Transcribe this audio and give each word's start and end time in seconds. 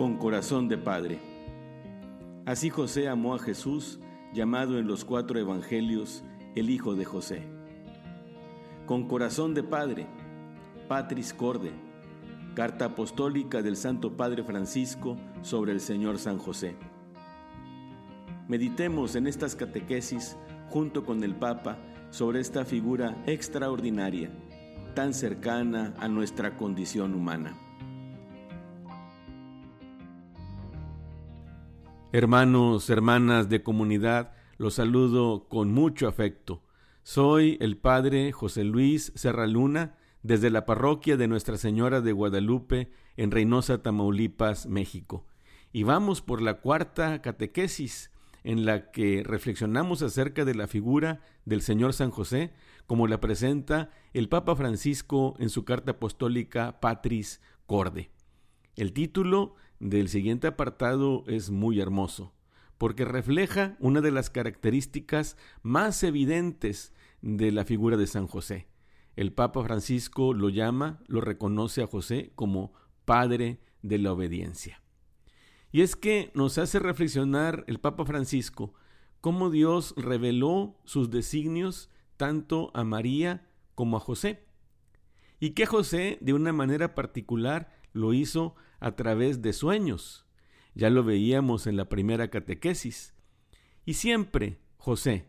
con 0.00 0.16
corazón 0.16 0.66
de 0.66 0.78
padre. 0.78 1.20
Así 2.46 2.70
José 2.70 3.06
amó 3.06 3.34
a 3.34 3.38
Jesús, 3.38 4.00
llamado 4.32 4.78
en 4.78 4.86
los 4.86 5.04
cuatro 5.04 5.38
evangelios 5.38 6.24
el 6.56 6.70
Hijo 6.70 6.94
de 6.94 7.04
José. 7.04 7.42
Con 8.86 9.06
corazón 9.06 9.52
de 9.52 9.62
padre, 9.62 10.06
Patris 10.88 11.34
Corde, 11.34 11.72
carta 12.54 12.86
apostólica 12.86 13.60
del 13.60 13.76
Santo 13.76 14.16
Padre 14.16 14.42
Francisco 14.42 15.18
sobre 15.42 15.72
el 15.72 15.80
Señor 15.80 16.18
San 16.18 16.38
José. 16.38 16.76
Meditemos 18.48 19.16
en 19.16 19.26
estas 19.26 19.54
catequesis 19.54 20.38
junto 20.70 21.04
con 21.04 21.22
el 21.24 21.34
Papa 21.34 21.76
sobre 22.08 22.40
esta 22.40 22.64
figura 22.64 23.22
extraordinaria, 23.26 24.30
tan 24.94 25.12
cercana 25.12 25.92
a 25.98 26.08
nuestra 26.08 26.56
condición 26.56 27.12
humana. 27.12 27.54
Hermanos, 32.12 32.90
hermanas 32.90 33.48
de 33.48 33.62
comunidad, 33.62 34.32
los 34.58 34.74
saludo 34.74 35.46
con 35.48 35.72
mucho 35.72 36.08
afecto. 36.08 36.60
Soy 37.04 37.56
el 37.60 37.76
Padre 37.76 38.32
José 38.32 38.64
Luis 38.64 39.12
Serraluna, 39.14 39.96
desde 40.24 40.50
la 40.50 40.66
parroquia 40.66 41.16
de 41.16 41.28
Nuestra 41.28 41.56
Señora 41.56 42.00
de 42.00 42.10
Guadalupe, 42.10 42.90
en 43.16 43.30
Reynosa, 43.30 43.84
Tamaulipas, 43.84 44.66
México. 44.66 45.24
Y 45.72 45.84
vamos 45.84 46.20
por 46.20 46.42
la 46.42 46.54
cuarta 46.54 47.22
catequesis, 47.22 48.10
en 48.42 48.64
la 48.64 48.90
que 48.90 49.22
reflexionamos 49.24 50.02
acerca 50.02 50.44
de 50.44 50.56
la 50.56 50.66
figura 50.66 51.20
del 51.44 51.62
Señor 51.62 51.92
San 51.92 52.10
José, 52.10 52.52
como 52.88 53.06
la 53.06 53.20
presenta 53.20 53.90
el 54.14 54.28
Papa 54.28 54.56
Francisco 54.56 55.36
en 55.38 55.48
su 55.48 55.64
carta 55.64 55.92
apostólica 55.92 56.80
Patris 56.80 57.40
Corde. 57.66 58.10
El 58.74 58.92
título 58.92 59.54
del 59.80 60.08
siguiente 60.08 60.46
apartado 60.46 61.24
es 61.26 61.50
muy 61.50 61.80
hermoso, 61.80 62.32
porque 62.78 63.04
refleja 63.04 63.76
una 63.80 64.00
de 64.00 64.10
las 64.10 64.30
características 64.30 65.36
más 65.62 66.02
evidentes 66.02 66.92
de 67.22 67.50
la 67.50 67.64
figura 67.64 67.96
de 67.96 68.06
San 68.06 68.26
José. 68.26 68.68
El 69.16 69.32
Papa 69.32 69.64
Francisco 69.64 70.34
lo 70.34 70.50
llama, 70.50 71.00
lo 71.08 71.20
reconoce 71.20 71.82
a 71.82 71.86
José 71.86 72.30
como 72.36 72.72
Padre 73.04 73.58
de 73.82 73.98
la 73.98 74.12
Obediencia. 74.12 74.82
Y 75.72 75.82
es 75.82 75.96
que 75.96 76.30
nos 76.34 76.58
hace 76.58 76.78
reflexionar 76.78 77.64
el 77.66 77.80
Papa 77.80 78.04
Francisco 78.04 78.74
cómo 79.20 79.50
Dios 79.50 79.94
reveló 79.96 80.76
sus 80.84 81.10
designios 81.10 81.90
tanto 82.16 82.70
a 82.74 82.84
María 82.84 83.46
como 83.74 83.96
a 83.96 84.00
José. 84.00 84.44
Y 85.38 85.50
que 85.50 85.64
José, 85.64 86.18
de 86.20 86.34
una 86.34 86.52
manera 86.52 86.94
particular, 86.94 87.72
lo 87.92 88.12
hizo 88.12 88.54
a 88.80 88.96
través 88.96 89.42
de 89.42 89.52
sueños. 89.52 90.26
Ya 90.74 90.90
lo 90.90 91.04
veíamos 91.04 91.66
en 91.66 91.76
la 91.76 91.88
primera 91.88 92.28
catequesis. 92.28 93.14
Y 93.84 93.94
siempre 93.94 94.58
José, 94.76 95.26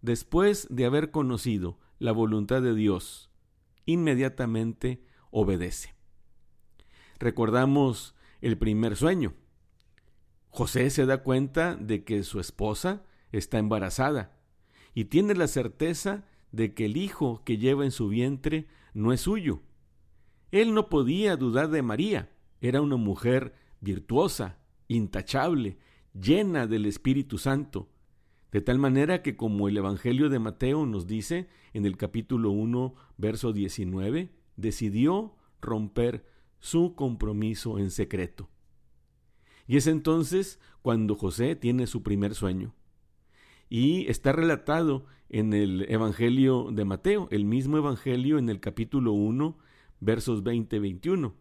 después 0.00 0.66
de 0.70 0.84
haber 0.86 1.10
conocido 1.10 1.78
la 1.98 2.12
voluntad 2.12 2.62
de 2.62 2.74
Dios, 2.74 3.30
inmediatamente 3.84 5.04
obedece. 5.30 5.94
Recordamos 7.18 8.14
el 8.40 8.58
primer 8.58 8.96
sueño. 8.96 9.34
José 10.50 10.90
se 10.90 11.06
da 11.06 11.22
cuenta 11.22 11.76
de 11.76 12.04
que 12.04 12.22
su 12.24 12.40
esposa 12.40 13.04
está 13.30 13.58
embarazada 13.58 14.36
y 14.94 15.06
tiene 15.06 15.34
la 15.34 15.46
certeza 15.46 16.24
de 16.50 16.74
que 16.74 16.84
el 16.84 16.96
hijo 16.96 17.42
que 17.44 17.56
lleva 17.56 17.84
en 17.84 17.90
su 17.90 18.08
vientre 18.08 18.68
no 18.92 19.12
es 19.12 19.22
suyo. 19.22 19.62
Él 20.50 20.74
no 20.74 20.88
podía 20.90 21.36
dudar 21.36 21.70
de 21.70 21.82
María, 21.82 22.30
era 22.62 22.80
una 22.80 22.96
mujer 22.96 23.54
virtuosa, 23.80 24.58
intachable, 24.86 25.78
llena 26.14 26.68
del 26.68 26.86
Espíritu 26.86 27.36
Santo, 27.36 27.90
de 28.52 28.60
tal 28.60 28.78
manera 28.78 29.20
que 29.20 29.36
como 29.36 29.68
el 29.68 29.76
Evangelio 29.76 30.28
de 30.28 30.38
Mateo 30.38 30.86
nos 30.86 31.08
dice 31.08 31.48
en 31.72 31.86
el 31.86 31.96
capítulo 31.96 32.52
1, 32.52 32.94
verso 33.18 33.52
19, 33.52 34.30
decidió 34.56 35.34
romper 35.60 36.24
su 36.60 36.94
compromiso 36.94 37.80
en 37.80 37.90
secreto. 37.90 38.48
Y 39.66 39.76
es 39.76 39.88
entonces 39.88 40.60
cuando 40.82 41.16
José 41.16 41.56
tiene 41.56 41.88
su 41.88 42.04
primer 42.04 42.36
sueño. 42.36 42.74
Y 43.68 44.06
está 44.06 44.30
relatado 44.32 45.06
en 45.30 45.52
el 45.52 45.86
Evangelio 45.88 46.68
de 46.70 46.84
Mateo, 46.84 47.26
el 47.32 47.44
mismo 47.44 47.76
Evangelio 47.76 48.38
en 48.38 48.48
el 48.48 48.60
capítulo 48.60 49.12
1, 49.12 49.58
versos 49.98 50.44
20-21 50.44 51.32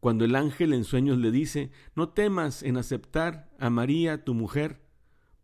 cuando 0.00 0.24
el 0.24 0.36
ángel 0.36 0.72
en 0.72 0.84
sueños 0.84 1.18
le 1.18 1.30
dice, 1.30 1.70
no 1.94 2.10
temas 2.10 2.62
en 2.62 2.76
aceptar 2.76 3.50
a 3.58 3.70
María 3.70 4.24
tu 4.24 4.34
mujer, 4.34 4.80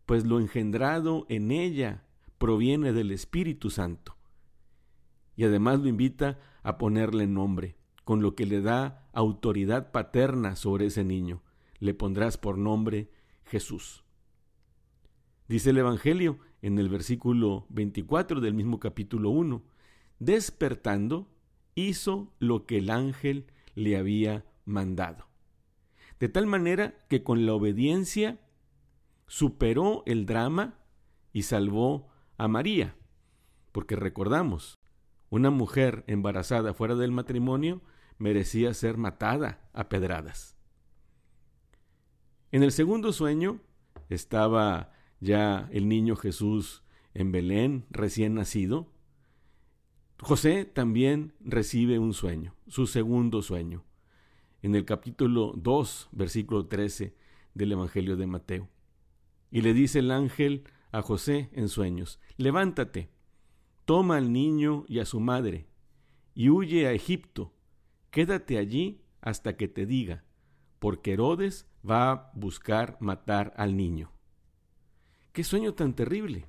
pues 0.05 0.25
lo 0.25 0.39
engendrado 0.39 1.25
en 1.29 1.51
ella 1.51 2.03
proviene 2.37 2.93
del 2.93 3.11
Espíritu 3.11 3.69
Santo. 3.69 4.15
Y 5.35 5.43
además 5.43 5.79
lo 5.79 5.87
invita 5.87 6.39
a 6.63 6.77
ponerle 6.77 7.27
nombre, 7.27 7.75
con 8.05 8.21
lo 8.21 8.35
que 8.35 8.45
le 8.45 8.61
da 8.61 9.09
autoridad 9.13 9.91
paterna 9.91 10.55
sobre 10.55 10.85
ese 10.85 11.03
niño. 11.03 11.41
Le 11.79 11.93
pondrás 11.93 12.37
por 12.37 12.57
nombre 12.57 13.09
Jesús. 13.43 14.03
Dice 15.47 15.71
el 15.71 15.77
Evangelio 15.77 16.39
en 16.61 16.79
el 16.79 16.87
versículo 16.87 17.65
24 17.69 18.39
del 18.39 18.53
mismo 18.53 18.79
capítulo 18.79 19.29
1, 19.31 19.63
despertando, 20.19 21.27
hizo 21.75 22.33
lo 22.39 22.65
que 22.65 22.77
el 22.77 22.89
ángel 22.89 23.45
le 23.75 23.97
había 23.97 24.45
mandado. 24.65 25.27
De 26.19 26.29
tal 26.29 26.47
manera 26.47 27.05
que 27.09 27.23
con 27.23 27.45
la 27.45 27.53
obediencia 27.53 28.39
superó 29.27 30.03
el 30.05 30.25
drama 30.25 30.79
y 31.33 31.43
salvó 31.43 32.09
a 32.37 32.47
María. 32.47 32.95
Porque 33.71 33.95
recordamos, 33.95 34.77
una 35.29 35.49
mujer 35.49 36.03
embarazada 36.07 36.73
fuera 36.73 36.95
del 36.95 37.11
matrimonio 37.11 37.81
merecía 38.17 38.73
ser 38.73 38.97
matada 38.97 39.69
a 39.73 39.89
pedradas. 39.89 40.55
En 42.51 42.63
el 42.63 42.71
segundo 42.71 43.11
sueño 43.11 43.59
estaba 44.07 44.93
ya 45.19 45.67
el 45.71 45.89
niño 45.89 46.15
Jesús 46.15 46.83
en 47.13 47.31
Belén, 47.31 47.85
recién 47.89 48.35
nacido. 48.35 48.91
José 50.19 50.65
también 50.65 51.33
recibe 51.41 51.99
un 51.99 52.13
sueño, 52.13 52.55
su 52.67 52.87
segundo 52.87 53.41
sueño 53.41 53.83
en 54.61 54.73
el 54.73 54.83
capítulo 54.83 55.53
2, 55.55 56.09
versículo 56.11 56.65
13 56.65 57.15
del 57.53 57.73
Evangelio 57.73 58.17
de 58.17 58.25
Mateo. 58.25 58.69
Y 59.51 59.61
le 59.61 59.75
dice 59.75 59.99
el 59.99 60.09
ángel 60.09 60.63
a 60.91 61.03
José 61.03 61.49
en 61.53 61.69
sueños, 61.69 62.19
levántate, 62.37 63.11
toma 63.85 64.17
al 64.17 64.33
niño 64.33 64.83
y 64.87 64.99
a 64.99 65.05
su 65.05 65.19
madre, 65.19 65.67
y 66.33 66.49
huye 66.49 66.87
a 66.87 66.93
Egipto, 66.93 67.53
quédate 68.09 68.57
allí 68.57 69.01
hasta 69.21 69.55
que 69.55 69.67
te 69.67 69.85
diga, 69.85 70.23
porque 70.79 71.13
Herodes 71.13 71.69
va 71.87 72.11
a 72.11 72.31
buscar 72.33 72.97
matar 72.99 73.53
al 73.57 73.77
niño. 73.77 74.11
Qué 75.33 75.43
sueño 75.43 75.75
tan 75.75 75.93
terrible, 75.93 76.47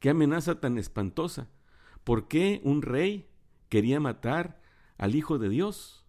qué 0.00 0.08
amenaza 0.10 0.60
tan 0.60 0.78
espantosa. 0.78 1.50
¿Por 2.06 2.28
qué 2.28 2.60
un 2.62 2.82
rey 2.82 3.28
quería 3.68 3.98
matar 3.98 4.62
al 4.96 5.16
Hijo 5.16 5.38
de 5.38 5.48
Dios? 5.48 6.06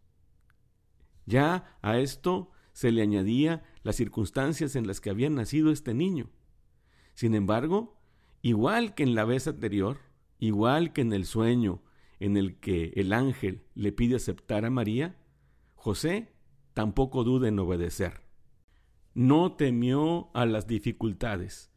Ya 1.25 1.75
a 1.81 1.97
esto 1.97 2.51
se 2.71 2.91
le 2.91 3.01
añadía 3.01 3.63
las 3.81 3.95
circunstancias 3.95 4.75
en 4.75 4.85
las 4.85 5.01
que 5.01 5.09
había 5.09 5.31
nacido 5.31 5.71
este 5.71 5.95
niño. 5.95 6.29
Sin 7.15 7.33
embargo, 7.33 7.99
igual 8.43 8.93
que 8.93 9.01
en 9.01 9.15
la 9.15 9.25
vez 9.25 9.47
anterior, 9.47 9.97
igual 10.37 10.93
que 10.93 11.01
en 11.01 11.13
el 11.13 11.25
sueño 11.25 11.81
en 12.19 12.37
el 12.37 12.59
que 12.59 12.93
el 12.95 13.11
ángel 13.11 13.63
le 13.73 13.91
pide 13.91 14.17
aceptar 14.17 14.65
a 14.65 14.69
María, 14.69 15.17
José 15.73 16.31
tampoco 16.75 17.23
duda 17.23 17.47
en 17.47 17.57
obedecer. 17.57 18.21
No 19.15 19.53
temió 19.53 20.29
a 20.35 20.45
las 20.45 20.67
dificultades. 20.67 21.71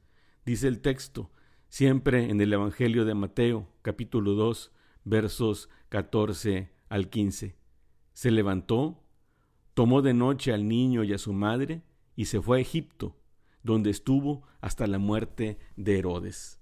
Dice 0.44 0.68
el 0.68 0.82
texto, 0.82 1.30
siempre 1.70 2.28
en 2.28 2.40
el 2.40 2.52
Evangelio 2.52 3.04
de 3.04 3.14
Mateo, 3.14 3.68
capítulo 3.82 4.34
2, 4.34 4.72
versos 5.04 5.70
14 5.88 6.68
al 6.88 7.08
15. 7.08 7.56
Se 8.12 8.30
levantó, 8.30 9.02
Tomó 9.72 10.02
de 10.02 10.12
noche 10.12 10.52
al 10.52 10.66
niño 10.66 11.04
y 11.04 11.12
a 11.12 11.18
su 11.18 11.32
madre 11.32 11.82
y 12.16 12.24
se 12.24 12.42
fue 12.42 12.58
a 12.58 12.60
Egipto, 12.60 13.16
donde 13.62 13.88
estuvo 13.88 14.42
hasta 14.60 14.88
la 14.88 14.98
muerte 14.98 15.58
de 15.76 15.98
Herodes. 15.98 16.60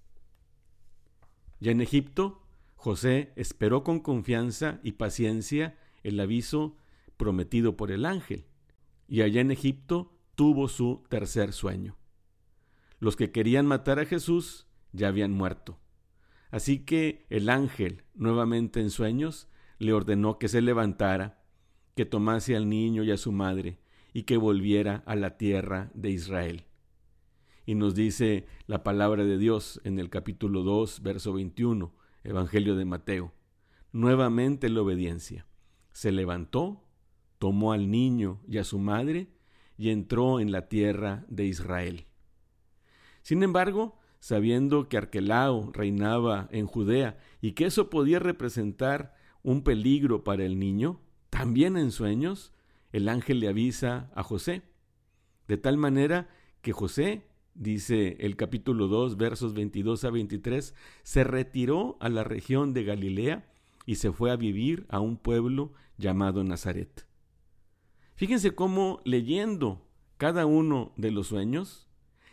Ya 1.58 1.72
en 1.72 1.81
Egipto, 1.81 2.43
José 2.76 3.32
esperó 3.34 3.82
con 3.82 4.00
confianza 4.00 4.78
y 4.84 4.93
paciencia 4.93 5.78
el 6.05 6.20
aviso 6.20 6.76
prometido 7.16 7.76
por 7.76 7.90
el 7.90 8.05
ángel, 8.05 8.44
y 9.08 9.22
allá 9.22 9.40
en 9.40 9.50
Egipto 9.50 10.12
tuvo 10.34 10.69
su 10.69 11.02
tercer 11.08 11.55
sueño. 11.55 11.96
Los 13.00 13.16
que 13.16 13.32
querían 13.32 13.66
matar 13.66 13.99
a 13.99 14.05
Jesús 14.05 14.68
ya 14.93 15.08
habían 15.08 15.32
muerto. 15.32 15.79
Así 16.50 16.81
que 16.81 17.26
el 17.31 17.49
ángel, 17.50 18.05
nuevamente 18.14 18.81
en 18.81 18.90
sueños, 18.90 19.49
le 19.79 19.93
ordenó 19.93 20.38
que 20.38 20.49
se 20.49 20.62
levantara 20.62 21.38
que 21.94 22.06
tomase 22.06 22.55
al 22.55 22.69
niño 22.69 23.02
y 23.02 23.11
a 23.11 23.17
su 23.17 23.32
madre, 23.32 23.81
y 24.12 24.23
que 24.23 24.37
volviera 24.37 25.02
a 25.05 25.17
la 25.17 25.37
tierra 25.37 25.90
de 25.94 26.11
Israel. 26.11 26.64
Y 27.67 27.75
nos 27.75 27.94
dice 27.94 28.46
la 28.67 28.82
palabra 28.82 29.25
de 29.25 29.37
Dios 29.37 29.81
en 29.85 29.99
el 29.99 30.08
capítulo 30.08 30.62
2, 30.62 31.02
verso 31.02 31.32
21, 31.32 31.93
Evangelio 32.25 32.76
de 32.76 32.84
Mateo. 32.84 33.32
Nuevamente 33.93 34.69
la 34.69 34.82
obediencia. 34.82 35.46
Se 35.93 36.12
levantó, 36.12 36.84
tomó 37.38 37.73
al 37.73 37.91
niño 37.91 38.41
y 38.46 38.58
a 38.58 38.64
su 38.64 38.79
madre 38.79 39.29
y 39.76 39.91
entró 39.91 40.41
en 40.41 40.52
la 40.52 40.69
tierra 40.69 41.25
de 41.29 41.46
Israel. 41.46 42.06
Sin 43.23 43.43
embargo, 43.43 43.99
sabiendo 44.20 44.88
que 44.88 44.97
Arquelao 44.97 45.70
reinaba 45.73 46.49
en 46.50 46.67
Judea 46.67 47.19
y 47.41 47.53
que 47.53 47.67
eso 47.67 47.91
podía 47.91 48.19
representar 48.19 49.15
un 49.43 49.62
peligro 49.62 50.25
para 50.25 50.44
el 50.44 50.59
niño, 50.59 51.00
también 51.31 51.76
en 51.76 51.91
sueños, 51.91 52.53
el 52.93 53.09
ángel 53.09 53.41
le 53.41 53.49
avisa 53.49 54.11
a 54.15 54.23
José, 54.23 54.62
de 55.47 55.56
tal 55.56 55.76
manera 55.76 56.29
que 56.62 56.73
José, 56.73 57.26
dice 57.55 58.17
el 58.20 58.37
capítulo 58.37 58.88
2, 58.88 59.17
versos 59.17 59.55
22 59.55 60.05
a 60.05 60.11
23, 60.11 60.75
se 61.03 61.25
retiró 61.25 61.97
a 62.00 62.09
la 62.09 62.25
región 62.25 62.75
de 62.75 62.85
Galilea 62.85 63.50
y 63.87 63.97
se 63.97 64.12
fue 64.12 64.31
a 64.31 64.37
vivir 64.37 64.87
a 64.91 65.00
un 65.00 65.17
pueblo 65.17 65.73
llamado 65.97 66.44
Nazaret. 66.44 67.06
Fíjense 68.15 68.55
cómo 68.55 69.00
leyendo 69.05 69.87
cada 70.17 70.44
uno 70.44 70.93
de 70.97 71.11
los 71.11 71.29
sueños, 71.29 71.88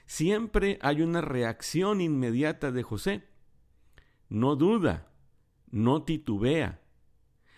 siempre 0.06 0.80
hay 0.82 1.02
una 1.02 1.22
reacción 1.22 2.02
inmediata 2.02 2.72
de 2.72 2.84
José. 2.84 3.24
No 4.30 4.56
duda, 4.56 5.12
no 5.70 6.04
titubea, 6.04 6.82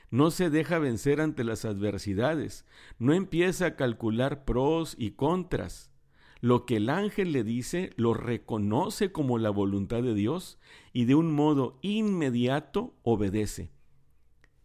no 0.09 0.31
se 0.31 0.49
deja 0.49 0.79
vencer 0.79 1.19
ante 1.19 1.43
las 1.43 1.65
adversidades, 1.65 2.65
no 2.97 3.13
empieza 3.13 3.65
a 3.65 3.75
calcular 3.75 4.45
pros 4.45 4.95
y 4.97 5.11
contras. 5.11 5.91
Lo 6.39 6.65
que 6.65 6.77
el 6.77 6.89
ángel 6.89 7.31
le 7.31 7.43
dice 7.43 7.91
lo 7.95 8.13
reconoce 8.13 9.11
como 9.11 9.37
la 9.37 9.49
voluntad 9.49 10.03
de 10.03 10.13
Dios 10.13 10.59
y 10.93 11.05
de 11.05 11.15
un 11.15 11.33
modo 11.33 11.79
inmediato 11.81 12.95
obedece. 13.01 13.71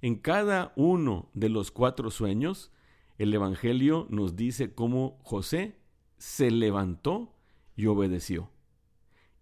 En 0.01 0.17
cada 0.17 0.73
uno 0.77 1.31
de 1.33 1.49
los 1.49 1.71
cuatro 1.71 2.11
sueños, 2.11 2.73
el 3.19 3.33
Evangelio 3.33 4.07
nos 4.11 4.37
dice 4.37 4.75
cómo 4.75 5.19
José 5.23 5.79
se 6.19 6.51
levantó 6.51 7.32
y 7.77 7.87
obedeció. 7.87 8.51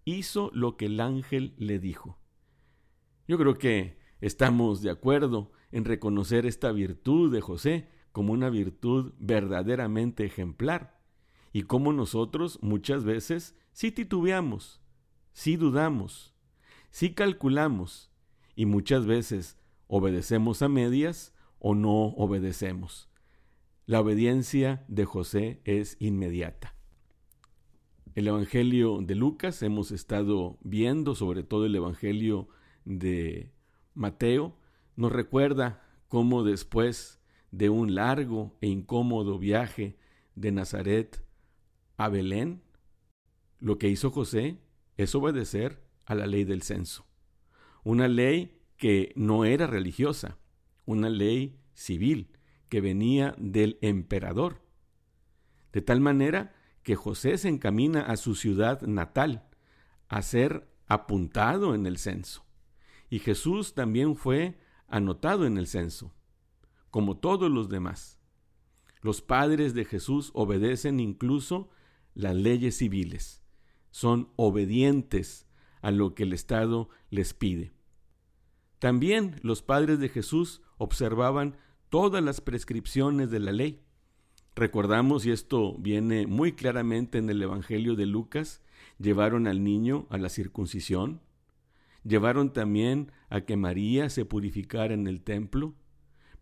Hizo 0.04 0.50
lo 0.54 0.76
que 0.76 0.86
el 0.86 1.00
ángel 1.00 1.54
le 1.58 1.78
dijo. 1.78 2.18
Yo 3.28 3.38
creo 3.38 3.58
que 3.58 3.98
estamos 4.20 4.82
de 4.82 4.90
acuerdo 4.90 5.52
en 5.72 5.84
reconocer 5.84 6.46
esta 6.46 6.72
virtud 6.72 7.32
de 7.32 7.40
José 7.40 7.88
como 8.12 8.32
una 8.32 8.50
virtud 8.50 9.14
verdaderamente 9.18 10.24
ejemplar 10.24 11.00
y 11.52 11.62
como 11.62 11.92
nosotros 11.92 12.58
muchas 12.62 13.04
veces 13.04 13.56
sí 13.72 13.92
titubeamos, 13.92 14.80
sí 15.32 15.56
dudamos, 15.56 16.34
sí 16.90 17.14
calculamos 17.14 18.10
y 18.56 18.66
muchas 18.66 19.06
veces 19.06 19.58
obedecemos 19.86 20.62
a 20.62 20.68
medias 20.68 21.34
o 21.58 21.74
no 21.74 22.08
obedecemos. 22.16 23.08
La 23.86 24.00
obediencia 24.00 24.84
de 24.88 25.04
José 25.04 25.60
es 25.64 25.96
inmediata. 25.98 26.79
El 28.20 28.28
Evangelio 28.28 28.98
de 29.00 29.14
Lucas 29.14 29.62
hemos 29.62 29.90
estado 29.92 30.58
viendo, 30.60 31.14
sobre 31.14 31.42
todo 31.42 31.64
el 31.64 31.74
Evangelio 31.74 32.48
de 32.84 33.50
Mateo, 33.94 34.58
nos 34.94 35.10
recuerda 35.10 35.82
cómo 36.06 36.44
después 36.44 37.18
de 37.50 37.70
un 37.70 37.94
largo 37.94 38.58
e 38.60 38.66
incómodo 38.66 39.38
viaje 39.38 39.96
de 40.34 40.52
Nazaret 40.52 41.24
a 41.96 42.10
Belén, 42.10 42.62
lo 43.58 43.78
que 43.78 43.88
hizo 43.88 44.10
José 44.10 44.58
es 44.98 45.14
obedecer 45.14 45.82
a 46.04 46.14
la 46.14 46.26
ley 46.26 46.44
del 46.44 46.60
censo. 46.60 47.06
Una 47.84 48.06
ley 48.06 48.60
que 48.76 49.14
no 49.16 49.46
era 49.46 49.66
religiosa, 49.66 50.36
una 50.84 51.08
ley 51.08 51.58
civil 51.72 52.36
que 52.68 52.82
venía 52.82 53.34
del 53.38 53.78
emperador. 53.80 54.60
De 55.72 55.80
tal 55.80 56.02
manera 56.02 56.59
que 56.82 56.96
José 56.96 57.38
se 57.38 57.48
encamina 57.48 58.02
a 58.02 58.16
su 58.16 58.34
ciudad 58.34 58.82
natal, 58.82 59.48
a 60.08 60.22
ser 60.22 60.68
apuntado 60.86 61.74
en 61.74 61.86
el 61.86 61.98
censo. 61.98 62.44
Y 63.08 63.18
Jesús 63.18 63.74
también 63.74 64.16
fue 64.16 64.58
anotado 64.88 65.46
en 65.46 65.56
el 65.58 65.66
censo, 65.66 66.12
como 66.90 67.18
todos 67.18 67.50
los 67.50 67.68
demás. 67.68 68.18
Los 69.02 69.22
padres 69.22 69.74
de 69.74 69.84
Jesús 69.84 70.30
obedecen 70.34 71.00
incluso 71.00 71.70
las 72.14 72.34
leyes 72.34 72.76
civiles, 72.76 73.42
son 73.90 74.30
obedientes 74.36 75.46
a 75.80 75.90
lo 75.90 76.14
que 76.14 76.24
el 76.24 76.32
Estado 76.32 76.88
les 77.08 77.34
pide. 77.34 77.72
También 78.78 79.36
los 79.42 79.62
padres 79.62 79.98
de 80.00 80.08
Jesús 80.08 80.62
observaban 80.78 81.56
todas 81.88 82.22
las 82.22 82.40
prescripciones 82.40 83.30
de 83.30 83.40
la 83.40 83.52
ley. 83.52 83.84
Recordamos, 84.56 85.24
y 85.26 85.30
esto 85.30 85.76
viene 85.78 86.26
muy 86.26 86.52
claramente 86.52 87.18
en 87.18 87.30
el 87.30 87.42
Evangelio 87.42 87.94
de 87.94 88.06
Lucas, 88.06 88.62
llevaron 88.98 89.46
al 89.46 89.62
niño 89.64 90.06
a 90.10 90.18
la 90.18 90.28
circuncisión, 90.28 91.20
llevaron 92.04 92.52
también 92.52 93.12
a 93.28 93.42
que 93.42 93.56
María 93.56 94.10
se 94.10 94.24
purificara 94.24 94.94
en 94.94 95.06
el 95.06 95.22
templo, 95.22 95.74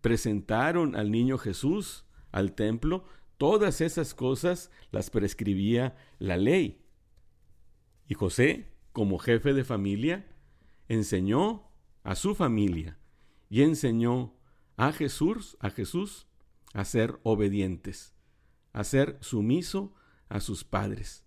presentaron 0.01 0.97
al 0.97 1.11
niño 1.11 1.39
Jesús 1.39 2.05
al 2.33 2.55
templo, 2.55 3.05
todas 3.37 3.81
esas 3.81 4.15
cosas 4.15 4.71
las 4.91 5.11
prescribía 5.11 5.97
la 6.19 6.37
ley. 6.37 6.83
Y 8.07 8.15
José, 8.15 8.73
como 8.93 9.19
jefe 9.19 9.53
de 9.53 9.65
familia, 9.65 10.27
enseñó 10.89 11.71
a 12.05 12.15
su 12.15 12.35
familia 12.35 12.99
y 13.51 13.63
enseñó 13.63 14.35
a 14.77 14.93
Jesús, 14.93 15.57
a 15.61 15.71
Jesús, 15.71 16.28
a 16.75 16.85
ser 16.85 17.19
obedientes, 17.23 18.15
a 18.73 18.85
ser 18.85 19.19
sumiso 19.21 19.95
a 20.29 20.41
sus 20.41 20.65
padres. 20.65 21.25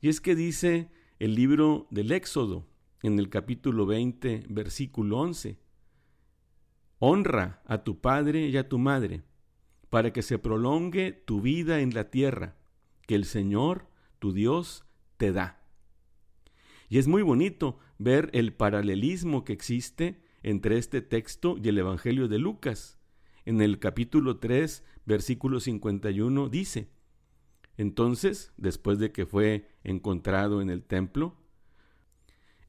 Y 0.00 0.08
es 0.08 0.20
que 0.20 0.34
dice 0.34 0.90
el 1.18 1.34
libro 1.34 1.86
del 1.90 2.12
Éxodo, 2.12 2.66
en 3.02 3.18
el 3.18 3.28
capítulo 3.28 3.86
20, 3.86 4.44
versículo 4.48 5.18
11, 5.18 5.58
Honra 6.98 7.62
a 7.66 7.84
tu 7.84 8.00
padre 8.00 8.48
y 8.48 8.56
a 8.56 8.68
tu 8.68 8.78
madre, 8.78 9.22
para 9.90 10.12
que 10.12 10.22
se 10.22 10.38
prolongue 10.38 11.12
tu 11.12 11.40
vida 11.40 11.80
en 11.80 11.94
la 11.94 12.10
tierra, 12.10 12.56
que 13.06 13.14
el 13.14 13.24
Señor, 13.24 13.88
tu 14.18 14.32
Dios, 14.32 14.84
te 15.16 15.32
da. 15.32 15.62
Y 16.88 16.98
es 16.98 17.08
muy 17.08 17.22
bonito 17.22 17.78
ver 17.98 18.30
el 18.32 18.52
paralelismo 18.52 19.44
que 19.44 19.52
existe 19.52 20.22
entre 20.42 20.78
este 20.78 21.02
texto 21.02 21.56
y 21.62 21.68
el 21.68 21.78
Evangelio 21.78 22.28
de 22.28 22.38
Lucas. 22.38 22.98
En 23.46 23.62
el 23.62 23.78
capítulo 23.78 24.38
3, 24.38 24.84
versículo 25.06 25.60
51 25.60 26.50
dice, 26.50 26.90
Entonces, 27.78 28.52
después 28.58 28.98
de 28.98 29.12
que 29.12 29.24
fue 29.24 29.70
encontrado 29.82 30.60
en 30.60 30.68
el 30.68 30.82
templo, 30.82 31.38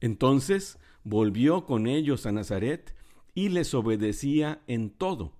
entonces 0.00 0.78
volvió 1.04 1.66
con 1.66 1.86
ellos 1.86 2.24
a 2.24 2.32
Nazaret 2.32 2.96
y 3.34 3.50
les 3.50 3.74
obedecía 3.74 4.62
en 4.66 4.88
todo. 4.88 5.36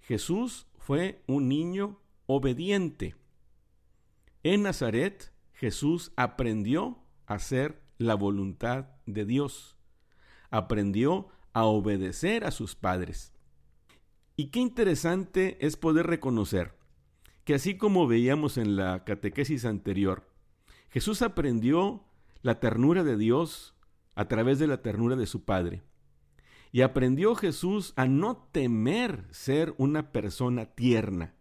Jesús 0.00 0.66
fue 0.76 1.22
un 1.26 1.48
niño 1.48 1.98
obediente. 2.26 3.14
En 4.42 4.64
Nazaret 4.64 5.32
Jesús 5.54 6.12
aprendió 6.16 6.98
a 7.26 7.34
hacer 7.36 7.80
la 7.96 8.14
voluntad 8.14 8.88
de 9.06 9.24
Dios 9.24 9.76
aprendió 10.50 11.28
a 11.52 11.64
obedecer 11.64 12.44
a 12.44 12.50
sus 12.50 12.74
padres. 12.74 13.32
Y 14.36 14.48
qué 14.48 14.60
interesante 14.60 15.56
es 15.64 15.76
poder 15.76 16.06
reconocer 16.06 16.74
que 17.44 17.54
así 17.54 17.76
como 17.78 18.06
veíamos 18.06 18.58
en 18.58 18.76
la 18.76 19.04
catequesis 19.04 19.64
anterior, 19.64 20.28
Jesús 20.90 21.22
aprendió 21.22 22.04
la 22.42 22.60
ternura 22.60 23.02
de 23.02 23.16
Dios 23.16 23.74
a 24.14 24.28
través 24.28 24.58
de 24.58 24.66
la 24.66 24.82
ternura 24.82 25.16
de 25.16 25.26
su 25.26 25.44
Padre. 25.44 25.82
Y 26.70 26.82
aprendió 26.82 27.34
Jesús 27.34 27.94
a 27.96 28.06
no 28.06 28.48
temer 28.52 29.24
ser 29.30 29.74
una 29.78 30.12
persona 30.12 30.66
tierna. 30.66 31.34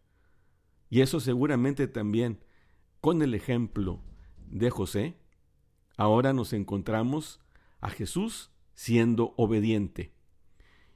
Y 0.90 1.02
eso 1.02 1.20
seguramente 1.20 1.88
también 1.88 2.44
con 3.02 3.22
el 3.22 3.34
ejemplo 3.34 4.00
de 4.48 4.70
José, 4.70 5.18
ahora 5.98 6.32
nos 6.32 6.54
encontramos 6.54 7.42
a 7.82 7.90
Jesús 7.90 8.52
siendo 8.74 9.34
obediente. 9.38 10.15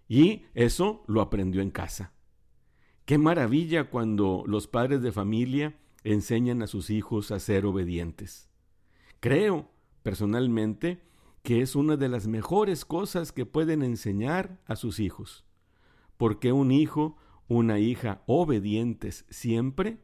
Y 0.10 0.48
eso 0.56 1.04
lo 1.08 1.22
aprendió 1.22 1.62
en 1.62 1.70
casa. 1.70 2.12
Qué 3.06 3.18
maravilla 3.18 3.90
cuando 3.90 4.44
los 4.46 4.68
padres 4.68 5.02
de 5.02 5.12
familia 5.12 5.80
enseñan 6.04 6.62
a 6.64 6.68
sus 6.68 6.90
hijos 6.90 7.32
a 7.32 7.40
ser 7.40 7.66
obedientes. 7.66 8.50
Creo, 9.20 9.70
personalmente, 10.02 11.04
que 11.44 11.62
es 11.62 11.76
una 11.76 11.96
de 11.96 12.10
las 12.10 12.28
mejores 12.28 12.86
cosas 12.86 13.32
que 13.32 13.46
pueden 13.46 13.84
enseñar 13.84 14.60
a 14.66 14.76
sus 14.76 15.00
hijos, 15.00 15.46
porque 16.18 16.52
un 16.52 16.72
hijo, 16.72 17.18
una 17.48 17.80
hija 17.80 18.24
obedientes 18.26 19.26
siempre 19.30 20.00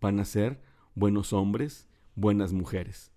van 0.00 0.18
a 0.18 0.24
ser 0.24 0.62
buenos 0.94 1.32
hombres, 1.32 1.88
buenas 2.16 2.52
mujeres. 2.52 3.12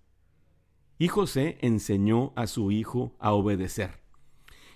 Y 0.98 1.08
José 1.08 1.58
enseñó 1.60 2.32
a 2.36 2.46
su 2.46 2.70
hijo 2.70 3.16
a 3.18 3.32
obedecer. 3.32 4.00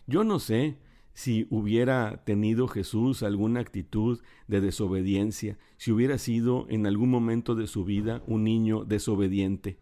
Yo 0.07 0.25
no 0.25 0.39
sé 0.39 0.79
si 1.15 1.47
hubiera 1.51 2.25
tenido 2.25 2.69
Jesús 2.69 3.23
alguna 3.23 3.61
actitud 3.61 4.21
de 4.49 4.61
desobediencia, 4.61 5.59
si 5.77 5.93
hubiera 5.93 6.19
sido 6.19 6.67
en 6.69 6.87
algún 6.87 7.11
momento 7.11 7.55
de 7.55 7.67
su 7.67 7.85
vida 7.85 8.23
un 8.27 8.45
niño 8.45 8.85
desobediente, 8.85 9.79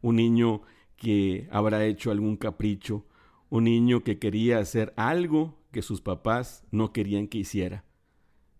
un 0.00 0.16
niño 0.16 0.62
que 0.96 1.48
habrá 1.50 1.84
hecho 1.86 2.10
algún 2.10 2.36
capricho, 2.36 3.06
un 3.48 3.64
niño 3.64 4.04
que 4.04 4.18
quería 4.18 4.58
hacer 4.58 4.92
algo 4.96 5.58
que 5.70 5.82
sus 5.82 6.00
papás 6.00 6.64
no 6.70 6.92
querían 6.92 7.28
que 7.28 7.38
hiciera. 7.38 7.84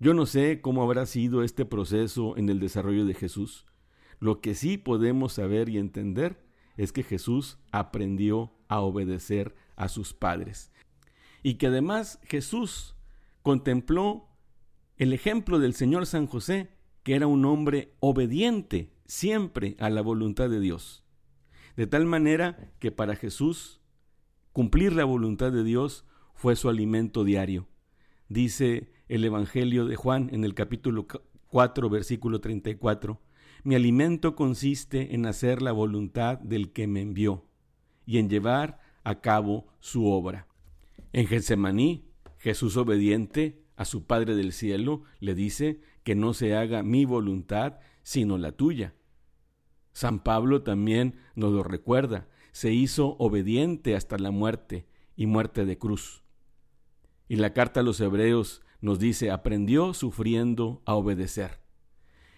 Yo 0.00 0.14
no 0.14 0.26
sé 0.26 0.60
cómo 0.60 0.82
habrá 0.82 1.06
sido 1.06 1.42
este 1.42 1.64
proceso 1.64 2.36
en 2.36 2.48
el 2.48 2.60
desarrollo 2.60 3.04
de 3.04 3.14
Jesús. 3.14 3.66
Lo 4.20 4.40
que 4.40 4.54
sí 4.54 4.78
podemos 4.78 5.34
saber 5.34 5.68
y 5.68 5.78
entender 5.78 6.44
es 6.76 6.92
que 6.92 7.02
Jesús 7.02 7.58
aprendió 7.72 8.52
a 8.68 8.80
obedecer 8.80 9.54
a 9.76 9.88
sus 9.88 10.14
padres. 10.14 10.70
Y 11.42 11.54
que 11.54 11.68
además 11.68 12.20
Jesús 12.24 12.94
contempló 13.42 14.28
el 14.96 15.12
ejemplo 15.12 15.58
del 15.58 15.74
Señor 15.74 16.06
San 16.06 16.26
José, 16.26 16.70
que 17.02 17.14
era 17.14 17.26
un 17.26 17.44
hombre 17.44 17.94
obediente 18.00 18.92
siempre 19.06 19.76
a 19.78 19.90
la 19.90 20.02
voluntad 20.02 20.50
de 20.50 20.60
Dios. 20.60 21.04
De 21.76 21.86
tal 21.86 22.06
manera 22.06 22.72
que 22.80 22.90
para 22.90 23.16
Jesús 23.16 23.80
cumplir 24.52 24.92
la 24.92 25.04
voluntad 25.04 25.52
de 25.52 25.62
Dios 25.62 26.04
fue 26.34 26.56
su 26.56 26.68
alimento 26.68 27.24
diario. 27.24 27.68
Dice 28.28 28.92
el 29.08 29.24
Evangelio 29.24 29.86
de 29.86 29.96
Juan 29.96 30.28
en 30.32 30.44
el 30.44 30.54
capítulo 30.54 31.06
4, 31.48 31.88
versículo 31.88 32.40
34. 32.40 33.20
Mi 33.64 33.74
alimento 33.74 34.36
consiste 34.36 35.14
en 35.14 35.26
hacer 35.26 35.62
la 35.62 35.72
voluntad 35.72 36.38
del 36.38 36.72
que 36.72 36.86
me 36.86 37.00
envió 37.00 37.44
y 38.04 38.18
en 38.18 38.28
llevar 38.28 38.80
a 39.04 39.20
cabo 39.20 39.66
su 39.80 40.06
obra. 40.06 40.46
En 41.12 41.26
Getsemaní, 41.26 42.04
Jesús 42.38 42.76
obediente 42.76 43.62
a 43.76 43.84
su 43.84 44.04
Padre 44.06 44.34
del 44.34 44.52
cielo 44.52 45.02
le 45.20 45.34
dice 45.34 45.80
que 46.02 46.14
no 46.14 46.34
se 46.34 46.54
haga 46.54 46.82
mi 46.82 47.04
voluntad 47.04 47.78
sino 48.02 48.38
la 48.38 48.52
tuya. 48.52 48.94
San 49.92 50.22
Pablo 50.22 50.62
también 50.62 51.16
nos 51.34 51.52
lo 51.52 51.62
recuerda, 51.62 52.28
se 52.52 52.72
hizo 52.72 53.16
obediente 53.18 53.94
hasta 53.94 54.18
la 54.18 54.30
muerte 54.30 54.86
y 55.16 55.26
muerte 55.26 55.64
de 55.64 55.78
cruz. 55.78 56.22
Y 57.28 57.36
la 57.36 57.52
carta 57.52 57.80
a 57.80 57.82
los 57.82 58.00
hebreos 58.00 58.62
nos 58.80 58.98
dice, 58.98 59.30
aprendió 59.30 59.92
sufriendo 59.94 60.82
a 60.86 60.94
obedecer. 60.94 61.60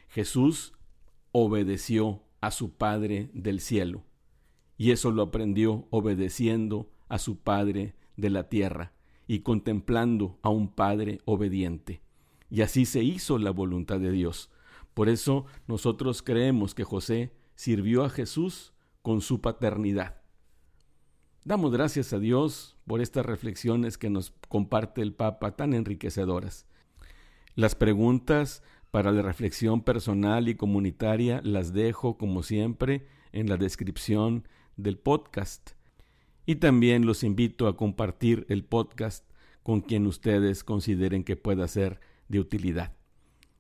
Jesús 0.09 0.73
obedeció 1.33 2.25
a 2.41 2.51
su 2.51 2.77
Padre 2.77 3.31
del 3.35 3.61
cielo, 3.61 4.05
y 4.77 4.91
eso 4.91 5.11
lo 5.11 5.23
aprendió 5.23 5.87
obedeciendo 5.91 6.91
a 7.09 7.19
su 7.19 7.41
Padre 7.41 7.95
de 8.21 8.31
la 8.31 8.49
tierra 8.49 8.93
y 9.27 9.41
contemplando 9.41 10.39
a 10.43 10.49
un 10.51 10.69
Padre 10.69 11.21
obediente. 11.25 12.03
Y 12.51 12.63
así 12.63 12.85
se 12.85 13.03
hizo 13.03 13.39
la 13.39 13.51
voluntad 13.51 14.01
de 14.01 14.11
Dios. 14.11 14.51
Por 14.95 15.09
eso 15.09 15.47
nosotros 15.67 16.23
creemos 16.23 16.75
que 16.75 16.85
José 16.85 17.33
sirvió 17.55 18.05
a 18.05 18.11
Jesús 18.11 18.73
con 19.03 19.21
su 19.21 19.41
paternidad. 19.41 20.21
Damos 21.45 21.73
gracias 21.73 22.13
a 22.13 22.19
Dios 22.19 22.77
por 22.87 23.01
estas 23.01 23.25
reflexiones 23.25 23.97
que 23.97 24.11
nos 24.11 24.33
comparte 24.49 25.01
el 25.01 25.15
Papa 25.15 25.57
tan 25.57 25.75
enriquecedoras. 25.75 26.67
Las 27.55 27.75
preguntas 27.75 28.63
para 28.91 29.13
la 29.13 29.23
reflexión 29.23 29.83
personal 29.83 30.49
y 30.49 30.55
comunitaria 30.55 31.41
las 31.45 31.73
dejo, 31.73 32.19
como 32.19 32.43
siempre, 32.43 33.07
en 33.33 33.49
la 33.49 33.57
descripción 33.57 34.47
del 34.77 34.99
podcast. 34.99 35.71
Y 36.51 36.57
también 36.57 37.07
los 37.07 37.23
invito 37.23 37.69
a 37.69 37.77
compartir 37.77 38.45
el 38.49 38.65
podcast 38.65 39.25
con 39.63 39.83
quien 39.83 40.09
ustedes 40.09 40.65
consideren 40.65 41.23
que 41.23 41.37
pueda 41.37 41.69
ser 41.69 42.01
de 42.27 42.41
utilidad. 42.41 42.93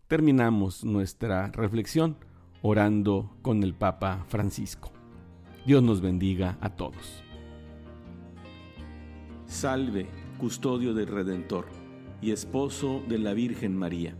Terminamos 0.08 0.84
nuestra 0.84 1.52
reflexión 1.52 2.16
orando 2.62 3.30
con 3.42 3.62
el 3.62 3.74
Papa 3.74 4.24
Francisco. 4.26 4.90
Dios 5.64 5.84
nos 5.84 6.00
bendiga 6.00 6.58
a 6.60 6.70
todos. 6.70 7.22
Salve, 9.46 10.08
custodio 10.36 10.92
del 10.92 11.06
Redentor 11.06 11.66
y 12.20 12.32
esposo 12.32 13.04
de 13.08 13.18
la 13.18 13.34
Virgen 13.34 13.76
María. 13.76 14.16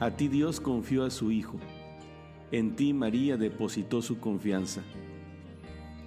A 0.00 0.10
ti 0.10 0.28
Dios 0.28 0.60
confió 0.60 1.06
a 1.06 1.10
su 1.10 1.30
Hijo, 1.32 1.58
en 2.50 2.76
ti 2.76 2.92
María 2.92 3.38
depositó 3.38 4.02
su 4.02 4.18
confianza. 4.18 4.82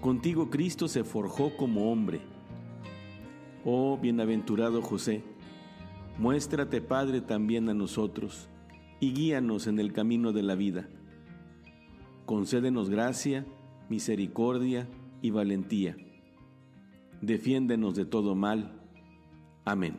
Contigo 0.05 0.51
Cristo 0.51 0.87
se 0.87 1.03
forjó 1.03 1.57
como 1.57 1.91
hombre. 1.91 2.21
Oh 3.65 3.97
bienaventurado 3.97 4.83
José, 4.83 5.23
muéstrate 6.19 6.79
Padre 6.79 7.21
también 7.21 7.69
a 7.69 7.73
nosotros 7.73 8.47
y 8.99 9.13
guíanos 9.13 9.65
en 9.65 9.79
el 9.79 9.93
camino 9.93 10.31
de 10.31 10.43
la 10.43 10.53
vida. 10.53 10.87
Concédenos 12.27 12.91
gracia, 12.91 13.47
misericordia 13.89 14.87
y 15.23 15.31
valentía. 15.31 15.97
Defiéndenos 17.23 17.95
de 17.95 18.05
todo 18.05 18.35
mal. 18.35 18.79
Amén. 19.65 19.97